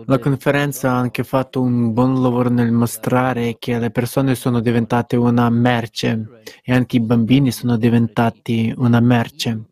[0.06, 5.16] La conferenza ha anche fatto un buon lavoro nel mostrare che le persone sono diventate
[5.16, 9.66] una merce e anche i bambini sono diventati una merce.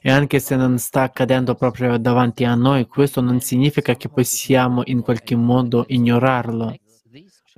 [0.00, 4.82] E anche se non sta accadendo proprio davanti a noi, questo non significa che possiamo
[4.84, 6.74] in qualche modo ignorarlo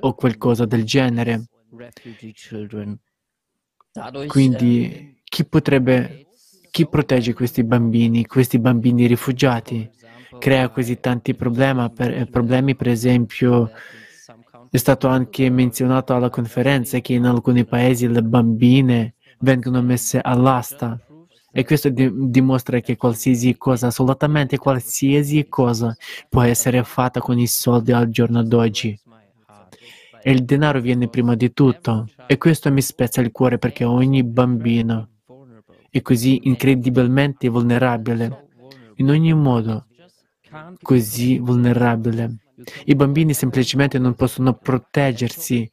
[0.00, 1.49] o qualcosa del genere.
[4.26, 6.26] Quindi chi potrebbe,
[6.70, 9.88] chi protegge questi bambini, questi bambini rifugiati?
[10.38, 13.70] Crea così tanti problemi, per, eh, problemi, per esempio,
[14.70, 20.98] è stato anche menzionato alla conferenza che in alcuni paesi le bambine vengono messe all'asta
[21.52, 25.96] e questo di- dimostra che qualsiasi cosa, assolutamente qualsiasi cosa
[26.28, 28.98] può essere fatta con i soldi al giorno d'oggi.
[30.22, 32.06] E il denaro viene prima di tutto.
[32.26, 35.08] E questo mi spezza il cuore perché ogni bambino
[35.90, 38.48] è così incredibilmente vulnerabile.
[38.96, 39.86] In ogni modo,
[40.82, 42.36] così vulnerabile.
[42.84, 45.70] I bambini semplicemente non possono proteggersi.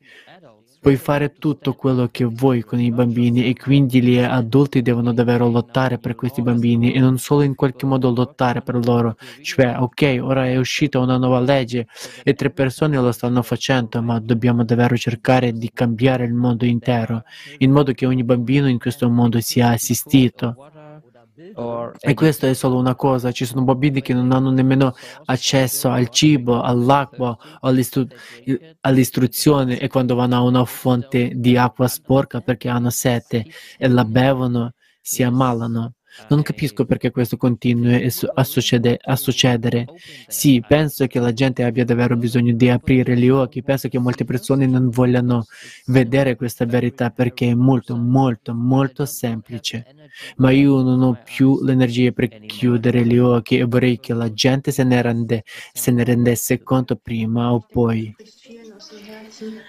[0.80, 5.50] Puoi fare tutto quello che vuoi con i bambini e quindi gli adulti devono davvero
[5.50, 9.18] lottare per questi bambini e non solo in qualche modo lottare per loro.
[9.42, 11.88] Cioè, ok, ora è uscita una nuova legge
[12.24, 17.24] e tre persone lo stanno facendo, ma dobbiamo davvero cercare di cambiare il mondo intero,
[17.58, 20.56] in modo che ogni bambino in questo mondo sia assistito.
[22.00, 24.94] E questa è solo una cosa, ci sono bambini che non hanno nemmeno
[25.26, 28.08] accesso al cibo, all'acqua, all'istru-
[28.82, 33.46] all'istruzione e quando vanno a una fonte di acqua sporca perché hanno sete
[33.78, 35.94] e la bevono si ammalano.
[36.30, 39.90] Non capisco perché questo continui a succede- a succedere.
[40.26, 44.26] Sì, penso che la gente abbia davvero bisogno di aprire gli occhi, penso che molte
[44.26, 45.46] persone non vogliano
[45.88, 49.86] vedere questa verità perché è molto, molto, molto semplice.
[50.38, 54.72] Ma io non ho più l'energia per chiudere gli occhi e vorrei che la gente
[54.72, 55.44] se ne, rende-
[55.74, 58.16] se ne rendesse conto prima o poi.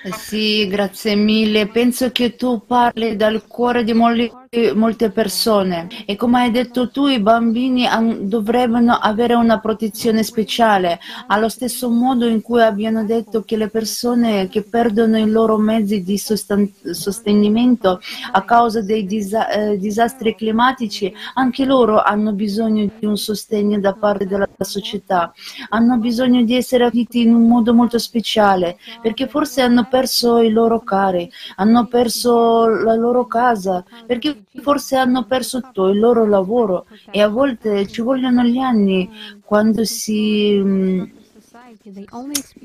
[0.03, 1.68] Eh Sì, grazie mille.
[1.70, 4.37] Penso che tu parli dal cuore di molti-
[4.74, 5.88] molte persone.
[6.06, 7.87] E come hai detto tu, i bambini
[8.23, 14.48] dovrebbero avere una protezione speciale, allo stesso modo in cui abbiano detto che le persone
[14.48, 18.00] che perdono i loro mezzi di sostenimento
[18.33, 23.92] a causa dei disa- eh, disastri climatici, anche loro hanno bisogno di un sostegno da
[23.94, 25.33] parte della società,
[25.70, 30.50] hanno bisogno di essere aiutati in un modo molto speciale, perché forse hanno perso i
[30.50, 36.86] loro cari, hanno perso la loro casa, perché forse hanno perso tutto il loro lavoro
[37.10, 39.08] e a volte ci vogliono gli anni
[39.44, 41.02] quando si, mm,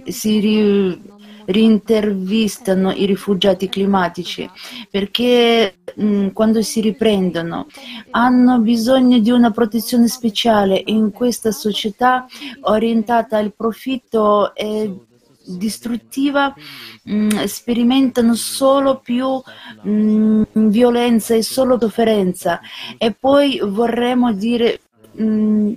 [0.05, 1.01] si ri-
[1.45, 4.49] rintervistano i rifugiati climatici
[4.89, 7.67] perché mh, mm, quando si riprendono
[8.11, 12.25] hanno bisogno di una protezione speciale in questa società
[12.61, 14.93] orientata al profitto e
[15.45, 16.53] distruttiva
[17.03, 19.41] mh, mm, sperimentano solo più
[19.81, 22.59] mh, mm, violenza e solo sofferenza
[22.97, 24.81] e poi vorremmo dire
[25.11, 25.73] mh,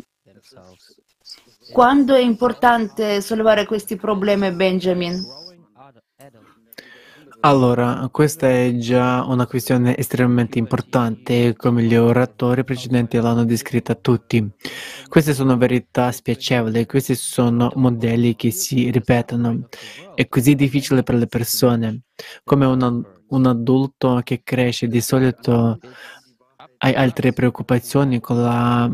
[1.72, 5.24] quando è importante sollevare questi problemi Benjamin?
[7.46, 14.44] Allora, questa è già una questione estremamente importante, come gli oratori precedenti l'hanno descritta tutti.
[15.06, 19.68] Queste sono verità spiacevoli, questi sono modelli che si ripetono.
[20.16, 22.00] È così difficile per le persone.
[22.42, 25.78] Come una, un adulto che cresce, di solito
[26.78, 28.90] hai altre preoccupazioni con la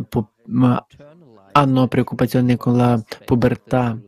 [1.53, 3.99] hanno preoccupazioni con la pubertà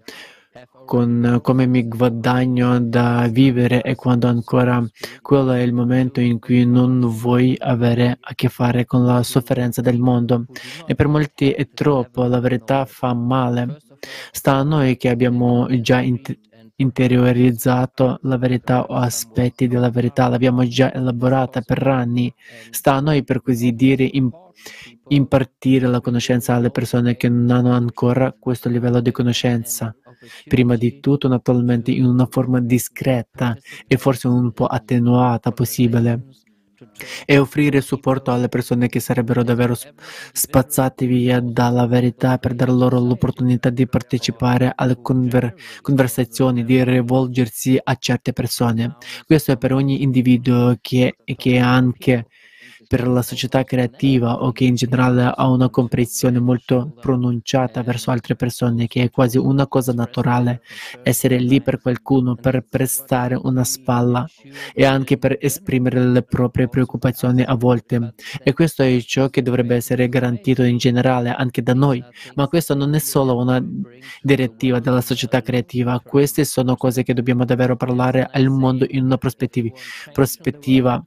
[0.84, 4.84] con come mi guadagno da vivere e quando ancora
[5.22, 9.80] quello è il momento in cui non vuoi avere a che fare con la sofferenza
[9.80, 10.46] del mondo.
[10.86, 13.78] E per molti è troppo, la verità fa male.
[14.30, 16.38] Sta a noi che abbiamo già int-
[16.76, 22.32] interiorizzato la verità o aspetti della verità, l'abbiamo già elaborata per anni.
[22.70, 24.52] Sta a noi, per così dire, imp-
[25.08, 29.94] impartire la conoscenza alle persone che non hanno ancora questo livello di conoscenza
[30.46, 33.56] prima di tutto naturalmente in una forma discreta
[33.86, 36.24] e forse un po' attenuata possibile
[37.24, 39.76] e offrire supporto alle persone che sarebbero davvero
[40.32, 47.78] spazzate via dalla verità per dare loro l'opportunità di partecipare alle conver- conversazioni, di rivolgersi
[47.82, 48.96] a certe persone.
[49.24, 52.26] Questo è per ogni individuo che, che anche
[52.94, 58.36] per la società creativa o che in generale ha una comprensione molto pronunciata verso altre
[58.36, 60.62] persone, che è quasi una cosa naturale
[61.02, 64.24] essere lì per qualcuno, per prestare una spalla
[64.72, 68.14] e anche per esprimere le proprie preoccupazioni a volte.
[68.40, 72.00] E questo è ciò che dovrebbe essere garantito in generale anche da noi.
[72.36, 73.60] Ma questo non è solo una
[74.22, 79.18] direttiva della società creativa, queste sono cose che dobbiamo davvero parlare al mondo in una
[79.18, 81.04] prospettiva,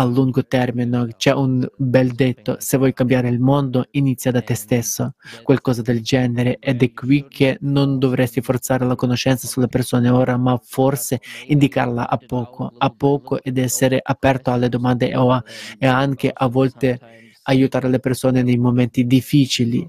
[0.00, 1.14] a lungo termine.
[1.16, 6.00] C'è un bel detto, se vuoi cambiare il mondo, inizia da te stesso, qualcosa del
[6.00, 11.20] genere, ed è qui che non dovresti forzare la conoscenza sulle persone ora, ma forse
[11.46, 15.42] indicarla a poco, a poco ed essere aperto alle domande o
[15.78, 16.98] e anche a volte
[17.42, 19.88] aiutare le persone nei momenti difficili.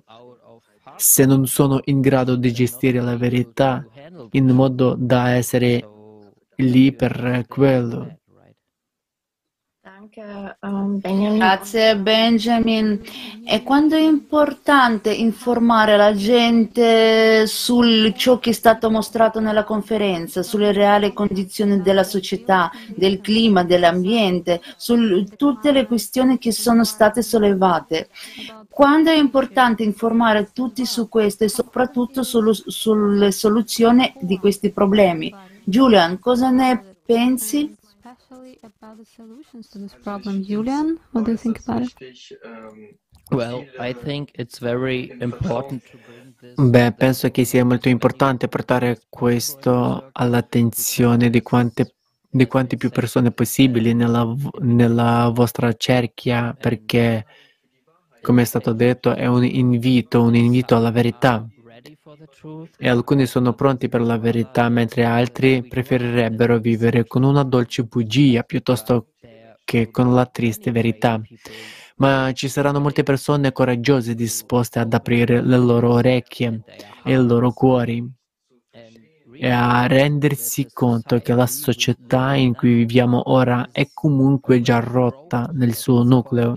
[0.97, 3.86] Se non sono in grado di gestire la verità
[4.32, 5.88] in modo da essere
[6.57, 8.20] lì per quello
[10.62, 11.38] um, Benjamin.
[11.38, 13.01] Grazie Benjamin.
[13.45, 17.82] E quando è importante informare la gente su
[18.16, 24.62] ciò che è stato mostrato nella conferenza, sulle reali condizioni della società, del clima, dell'ambiente,
[24.76, 28.09] su tutte le questioni che sono state sollevate.
[28.70, 35.34] Quando è importante informare tutti su questo e soprattutto sullo, sulle soluzioni di questi problemi.
[35.64, 37.76] Julian, cosa ne pensi?
[38.12, 40.43] Especially about the solutions to this problem.
[40.43, 41.93] Julian, what do you think about it?
[43.32, 45.84] Well, I think it's very important
[46.57, 51.93] Beh, penso che sia molto importante portare questo all'attenzione di quante,
[52.30, 54.26] di quante più persone possibili nella,
[54.59, 57.26] nella vostra cerchia, perché,
[58.22, 61.47] come è stato detto, è un invito, un invito alla verità
[62.78, 68.43] e alcuni sono pronti per la verità, mentre altri preferirebbero vivere con una dolce bugia
[68.43, 69.07] piuttosto
[69.63, 71.19] che con la triste verità.
[71.97, 76.63] Ma ci saranno molte persone coraggiose disposte ad aprire le loro orecchie
[77.03, 78.03] e i loro cuori
[79.34, 85.49] e a rendersi conto che la società in cui viviamo ora è comunque già rotta
[85.53, 86.55] nel suo nucleo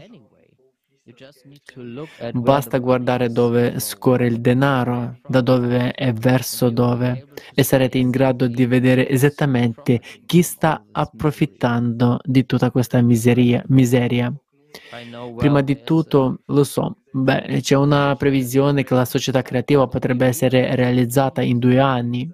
[2.33, 8.47] Basta guardare dove scorre il denaro, da dove e verso dove, e sarete in grado
[8.47, 13.63] di vedere esattamente chi sta approfittando di tutta questa miseria.
[13.69, 14.33] miseria.
[15.37, 20.75] Prima di tutto, lo so, beh, c'è una previsione che la società creativa potrebbe essere
[20.75, 22.31] realizzata in due anni.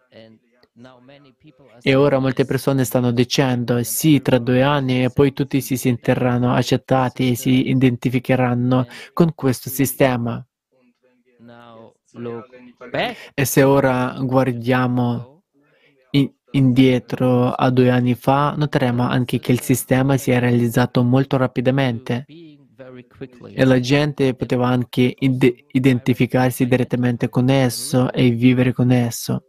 [1.83, 6.53] E ora molte persone stanno dicendo sì, tra due anni e poi tutti si sentiranno
[6.53, 10.45] accettati e si identificheranno con questo sistema.
[13.35, 15.43] E se ora guardiamo
[16.11, 21.39] in, indietro a due anni fa, noteremo anche che il sistema si è realizzato molto
[21.39, 22.27] rapidamente
[23.55, 29.45] e la gente poteva anche ide- identificarsi direttamente con esso e vivere con esso.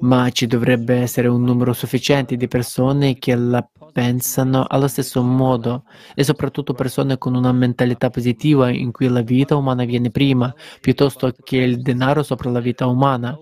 [0.00, 5.84] Ma ci dovrebbe essere un numero sufficiente di persone che la pensano allo stesso modo
[6.14, 11.32] e soprattutto persone con una mentalità positiva in cui la vita umana viene prima, piuttosto
[11.32, 13.38] che il denaro sopra la vita umana.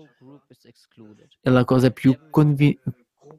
[1.41, 2.79] E la cosa più convi-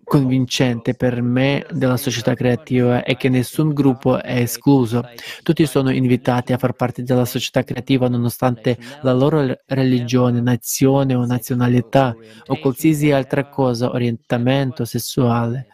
[0.05, 5.03] convincente per me della società creativa è che nessun gruppo è escluso.
[5.43, 11.25] Tutti sono invitati a far parte della società creativa nonostante la loro religione, nazione o
[11.27, 12.15] nazionalità
[12.47, 15.67] o qualsiasi altra cosa, orientamento sessuale.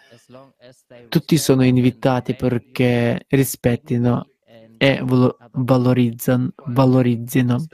[1.09, 4.30] Tutti sono invitati perché rispettino
[4.83, 5.03] e
[6.64, 7.66] valorizzino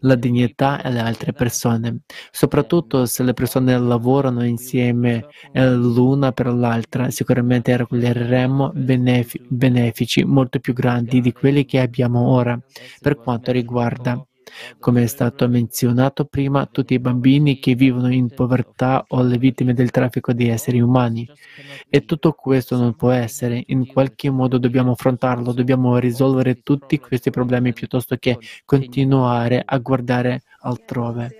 [0.00, 1.98] la dignità e le altre persone,
[2.30, 8.72] soprattutto se le persone lavorano insieme l'una per l'altra, sicuramente raccoglieremo
[9.48, 12.58] benefici molto più grandi di quelli che abbiamo ora
[13.00, 14.18] per quanto riguarda
[14.78, 19.74] come è stato menzionato prima, tutti i bambini che vivono in povertà o le vittime
[19.74, 21.28] del traffico di esseri umani.
[21.88, 27.30] E tutto questo non può essere, in qualche modo dobbiamo affrontarlo, dobbiamo risolvere tutti questi
[27.30, 31.36] problemi piuttosto che continuare a guardare altrove.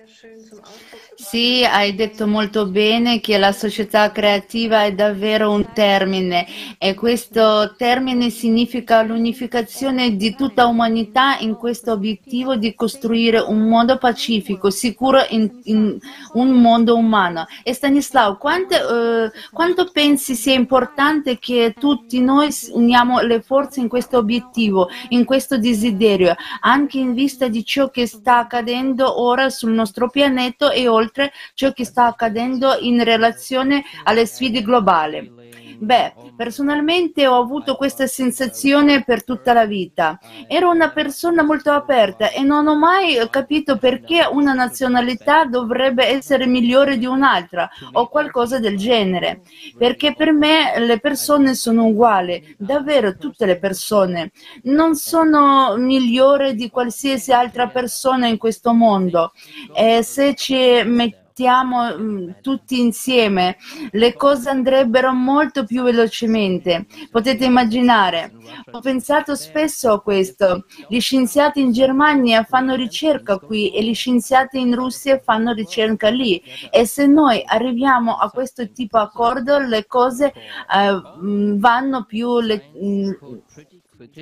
[1.21, 6.47] Sì, hai detto molto bene che la società creativa è davvero un termine
[6.79, 13.97] e questo termine significa l'unificazione di tutta umanità in questo obiettivo di costruire un mondo
[13.97, 15.99] pacifico, sicuro in, in
[16.33, 17.45] un mondo umano.
[17.63, 23.87] E Stanislao, quante, eh, quanto pensi sia importante che tutti noi uniamo le forze in
[23.87, 29.71] questo obiettivo, in questo desiderio, anche in vista di ciò che sta accadendo ora sul
[29.71, 35.40] nostro pianeta e oltre inoltre ciò che sta accadendo in relazione alle sfide globali.
[35.81, 40.19] Beh, personalmente ho avuto questa sensazione per tutta la vita.
[40.47, 46.45] Ero una persona molto aperta e non ho mai capito perché una nazionalità dovrebbe essere
[46.45, 49.41] migliore di un'altra o qualcosa del genere.
[49.75, 54.33] Perché per me le persone sono uguali, davvero tutte le persone.
[54.65, 59.31] Non sono migliore di qualsiasi altra persona in questo mondo.
[59.73, 60.53] E se ci
[60.85, 63.55] mettiamo mettiamo mm, tutti insieme,
[63.91, 66.85] le cose andrebbero molto più velocemente.
[67.09, 68.33] Potete immaginare.
[68.71, 70.65] Ho pensato spesso a questo.
[70.89, 76.41] Gli scienziati in Germania fanno ricerca qui e gli scienziati in Russia fanno ricerca lì.
[76.69, 82.41] E se noi arriviamo a questo tipo di accordo, le cose eh, mm, vanno più
[82.41, 83.11] le, mm,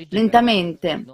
[0.10, 1.06] lentamente,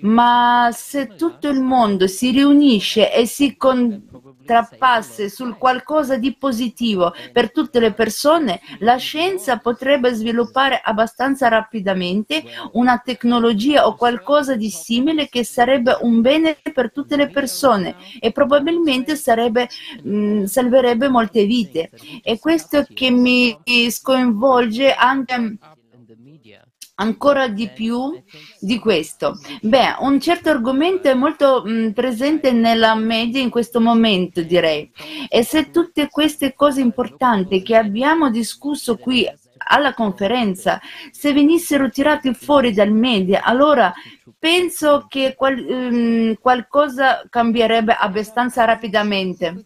[0.00, 7.52] ma se tutto il mondo si riunisce e si contrappasse sul qualcosa di positivo per
[7.52, 15.28] tutte le persone, la scienza potrebbe sviluppare abbastanza rapidamente una tecnologia o qualcosa di simile
[15.28, 19.68] che sarebbe un bene per tutte le persone e probabilmente sarebbe,
[20.02, 21.90] mh, salverebbe molte vite.
[22.22, 23.56] E questo che mi
[23.90, 25.56] sconvolge anche
[26.96, 28.20] ancora di più
[28.60, 29.38] di questo.
[29.62, 34.90] Beh, un certo argomento è molto mh, presente nella media in questo momento, direi.
[35.28, 39.28] E se tutte queste cose importanti che abbiamo discusso qui
[39.66, 43.92] alla conferenza, se venissero tirati fuori dal media, allora
[44.38, 49.64] penso che qual, um, qualcosa cambierebbe abbastanza rapidamente.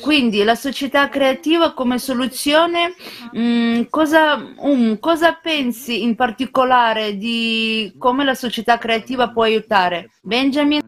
[0.00, 2.94] Quindi la società creativa come soluzione,
[3.32, 10.10] um, cosa, um, cosa pensi in particolare di come la società creativa può aiutare?
[10.20, 10.82] Benjamin?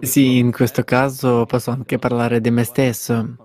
[0.00, 3.36] Sì, in questo caso posso anche parlare di me stesso.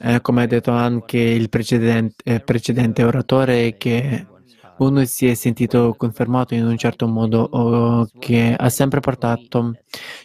[0.00, 4.26] Eh, come ha detto anche il precedente, eh, precedente, oratore, che
[4.78, 9.74] uno si è sentito confermato in un certo modo o che ha sempre portato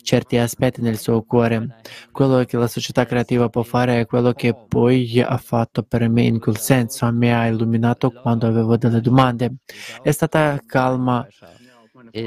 [0.01, 1.75] certi aspetti nel suo cuore.
[2.11, 6.23] Quello che la società creativa può fare è quello che poi ha fatto per me
[6.23, 7.11] in quel senso.
[7.11, 9.57] Mi ha illuminato quando avevo delle domande.
[10.01, 11.27] È stata calma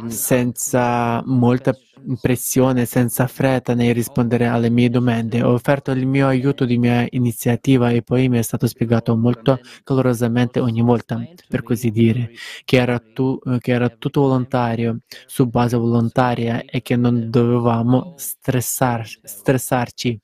[0.08, 1.74] senza molta
[2.20, 5.42] pressione, senza fretta nel rispondere alle mie domande.
[5.42, 9.58] Ho offerto il mio aiuto di mia iniziativa e poi mi è stato spiegato molto
[9.84, 12.30] calorosamente ogni volta, per così dire,
[12.64, 19.06] che era, tu, che era tutto volontario, su base volontaria e che non dovevamo stressar,
[19.22, 20.20] stressarci.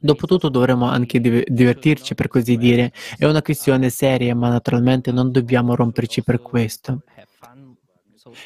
[0.00, 2.92] Dopotutto dovremmo anche divertirci, per così dire.
[3.16, 7.02] È una questione seria, ma naturalmente non dobbiamo romperci per questo.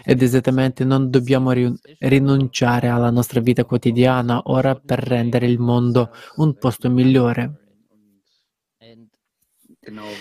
[0.05, 6.11] Ed esattamente non dobbiamo ri- rinunciare alla nostra vita quotidiana ora per rendere il mondo
[6.37, 7.59] un posto migliore.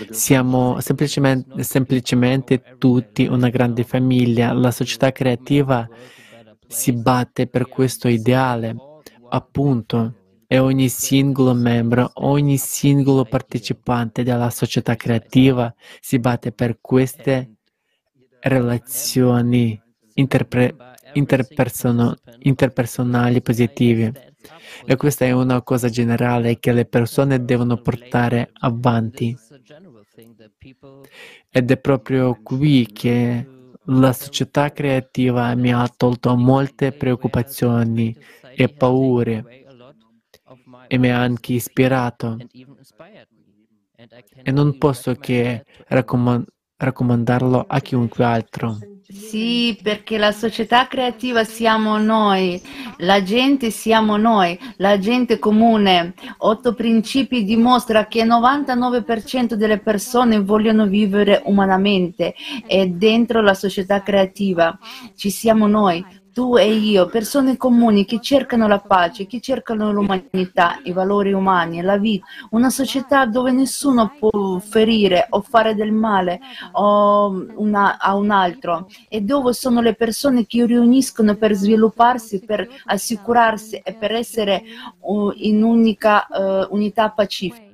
[0.10, 4.52] Siamo semplicemente, semplicemente tutti una grande famiglia.
[4.52, 5.88] La società creativa
[6.68, 8.76] si batte per questo ideale,
[9.30, 10.16] appunto,
[10.48, 17.56] e ogni singolo membro, ogni singolo partecipante della società creativa si batte per queste
[18.44, 19.82] relazioni
[20.16, 20.76] interpre-
[22.42, 24.36] interpersonali positive.
[24.86, 29.36] E questa è una cosa generale che le persone devono portare avanti.
[31.50, 33.48] Ed è proprio qui che
[33.86, 38.16] la società creativa mi ha tolto molte preoccupazioni
[38.56, 39.66] e paure
[40.88, 42.38] e mi ha anche ispirato.
[44.44, 46.48] E non posso che raccomand-
[46.84, 48.78] raccomandarlo a chiunque altro.
[49.14, 52.60] Sì, perché la società creativa siamo noi,
[52.98, 56.14] la gente siamo noi, la gente comune.
[56.38, 62.34] Otto principi dimostra che il 99% delle persone vogliono vivere umanamente
[62.66, 64.78] e dentro la società creativa
[65.16, 66.04] ci siamo noi,
[66.34, 71.82] tu e io, persone comuni che cercano la pace, che cercano l'umanità, i valori umani,
[71.82, 76.40] la vita, una società dove nessuno può ferire o fare del male
[76.74, 83.78] una, a un altro e dove sono le persone che riuniscono per svilupparsi, per assicurarsi
[83.84, 84.64] e per essere
[85.02, 87.72] uh, in unica uh, unità pacifica.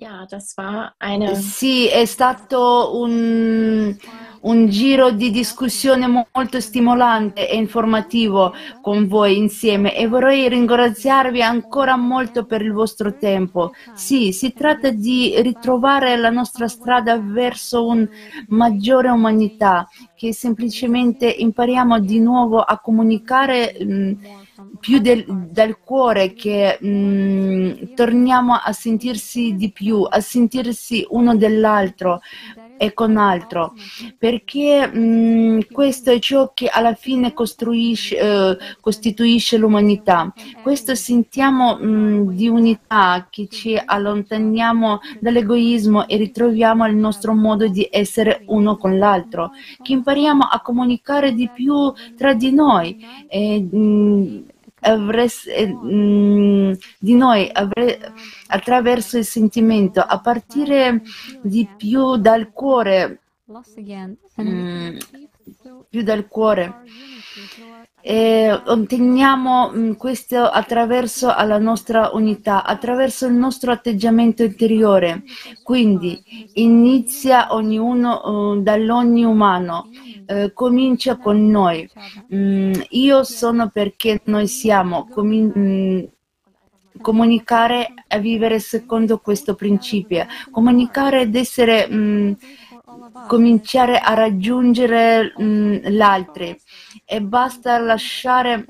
[0.00, 1.36] Ja, das war eine...
[1.36, 3.96] Sì, è stato un,
[4.40, 11.96] un giro di discussione molto stimolante e informativo con voi insieme e vorrei ringraziarvi ancora
[11.96, 13.70] molto per il vostro tempo.
[13.92, 18.08] Sì, si tratta di ritrovare la nostra strada verso una
[18.48, 23.76] maggiore umanità, che semplicemente impariamo di nuovo a comunicare.
[23.78, 24.12] Mh,
[24.80, 32.20] più del, dal cuore che mh, torniamo a sentirsi di più, a sentirsi uno dell'altro
[32.76, 33.74] e con altro,
[34.18, 40.32] perché mh, questo è ciò che alla fine eh, costituisce l'umanità.
[40.62, 47.88] Questo sentiamo mh, di unità che ci allontaniamo dall'egoismo e ritroviamo il nostro modo di
[47.90, 49.52] essere uno con l'altro,
[49.82, 52.98] che impariamo a comunicare di più tra di noi.
[53.28, 54.44] E, mh,
[54.84, 58.12] avreste, eh, mh, di noi avre,
[58.48, 61.02] attraverso il sentimento, a partire
[61.40, 63.20] di più dal cuore,
[64.36, 64.96] mh,
[65.88, 66.80] più dal cuore.
[68.06, 75.22] E otteniamo questo attraverso la nostra unità, attraverso il nostro atteggiamento interiore.
[75.62, 79.88] Quindi inizia ognuno uh, dall'ogni umano
[80.26, 81.88] eh, comincia con noi.
[82.34, 85.08] Mm, io sono perché noi siamo.
[85.08, 86.02] Comin- mm,
[87.00, 92.32] comunicare e vivere secondo questo principio, comunicare ed essere, mh, mm,
[93.26, 96.54] cominciare a raggiungere mh, l'altro
[97.04, 98.64] e basta lasciare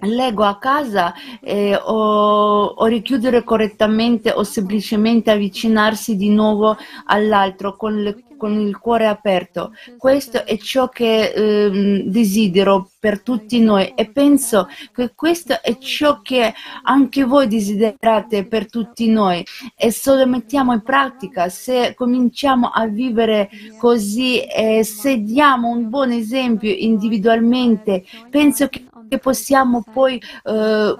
[0.00, 6.76] l'ego a casa eh, o, o, richiudere correttamente o semplicemente avvicinarsi di nuovo
[7.06, 9.74] all'altro con, le, con il cuore aperto.
[9.98, 16.22] Questo è ciò che eh, desidero per tutti noi e penso che questo è ciò
[16.22, 19.44] che anche voi desiderate per tutti noi.
[19.76, 25.90] E se lo mettiamo in pratica, se cominciamo a vivere così e se diamo un
[25.90, 30.94] buon esempio individualmente, penso che che possiamo poi eh,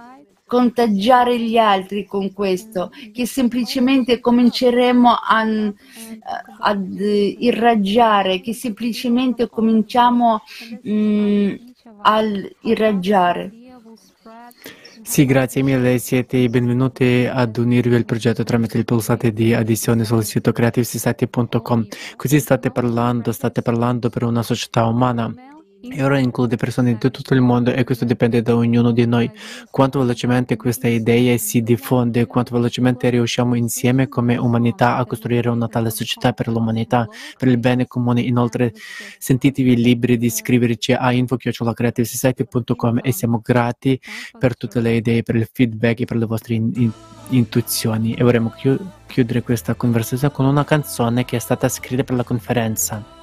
[0.51, 5.47] contagiare gli altri con questo, che semplicemente cominceremo a,
[6.59, 10.43] ad irraggiare, che semplicemente cominciamo
[10.83, 11.53] mh, mm,
[12.03, 12.21] a
[12.63, 13.53] irraggiare.
[15.03, 20.25] Sì, grazie mille, siete benvenuti ad unirvi al progetto tramite il pulsante di addizione sul
[20.25, 21.87] sito creativesociety.com.
[22.17, 25.33] Così state parlando, state parlando per una società umana
[25.83, 29.31] e ora include persone di tutto il mondo e questo dipende da ognuno di noi.
[29.71, 35.69] Quanto velocemente questa idea si diffonde, quanto velocemente riusciamo insieme come umanità a costruire una
[35.69, 37.09] tale società per l'umanità,
[37.39, 38.21] per il bene comune.
[38.21, 38.75] Inoltre
[39.19, 43.99] sentitevi liberi di scriverci a info.creativesociety.com e siamo grati
[44.39, 46.93] per tutte le idee, per il feedback e per le vostre in- in-
[47.31, 48.15] intuizioni.
[48.15, 48.53] E vorremmo
[49.07, 53.20] chiudere questa conversazione con una canzone che è stata scritta per la conferenza.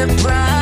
[0.00, 0.59] The surprise.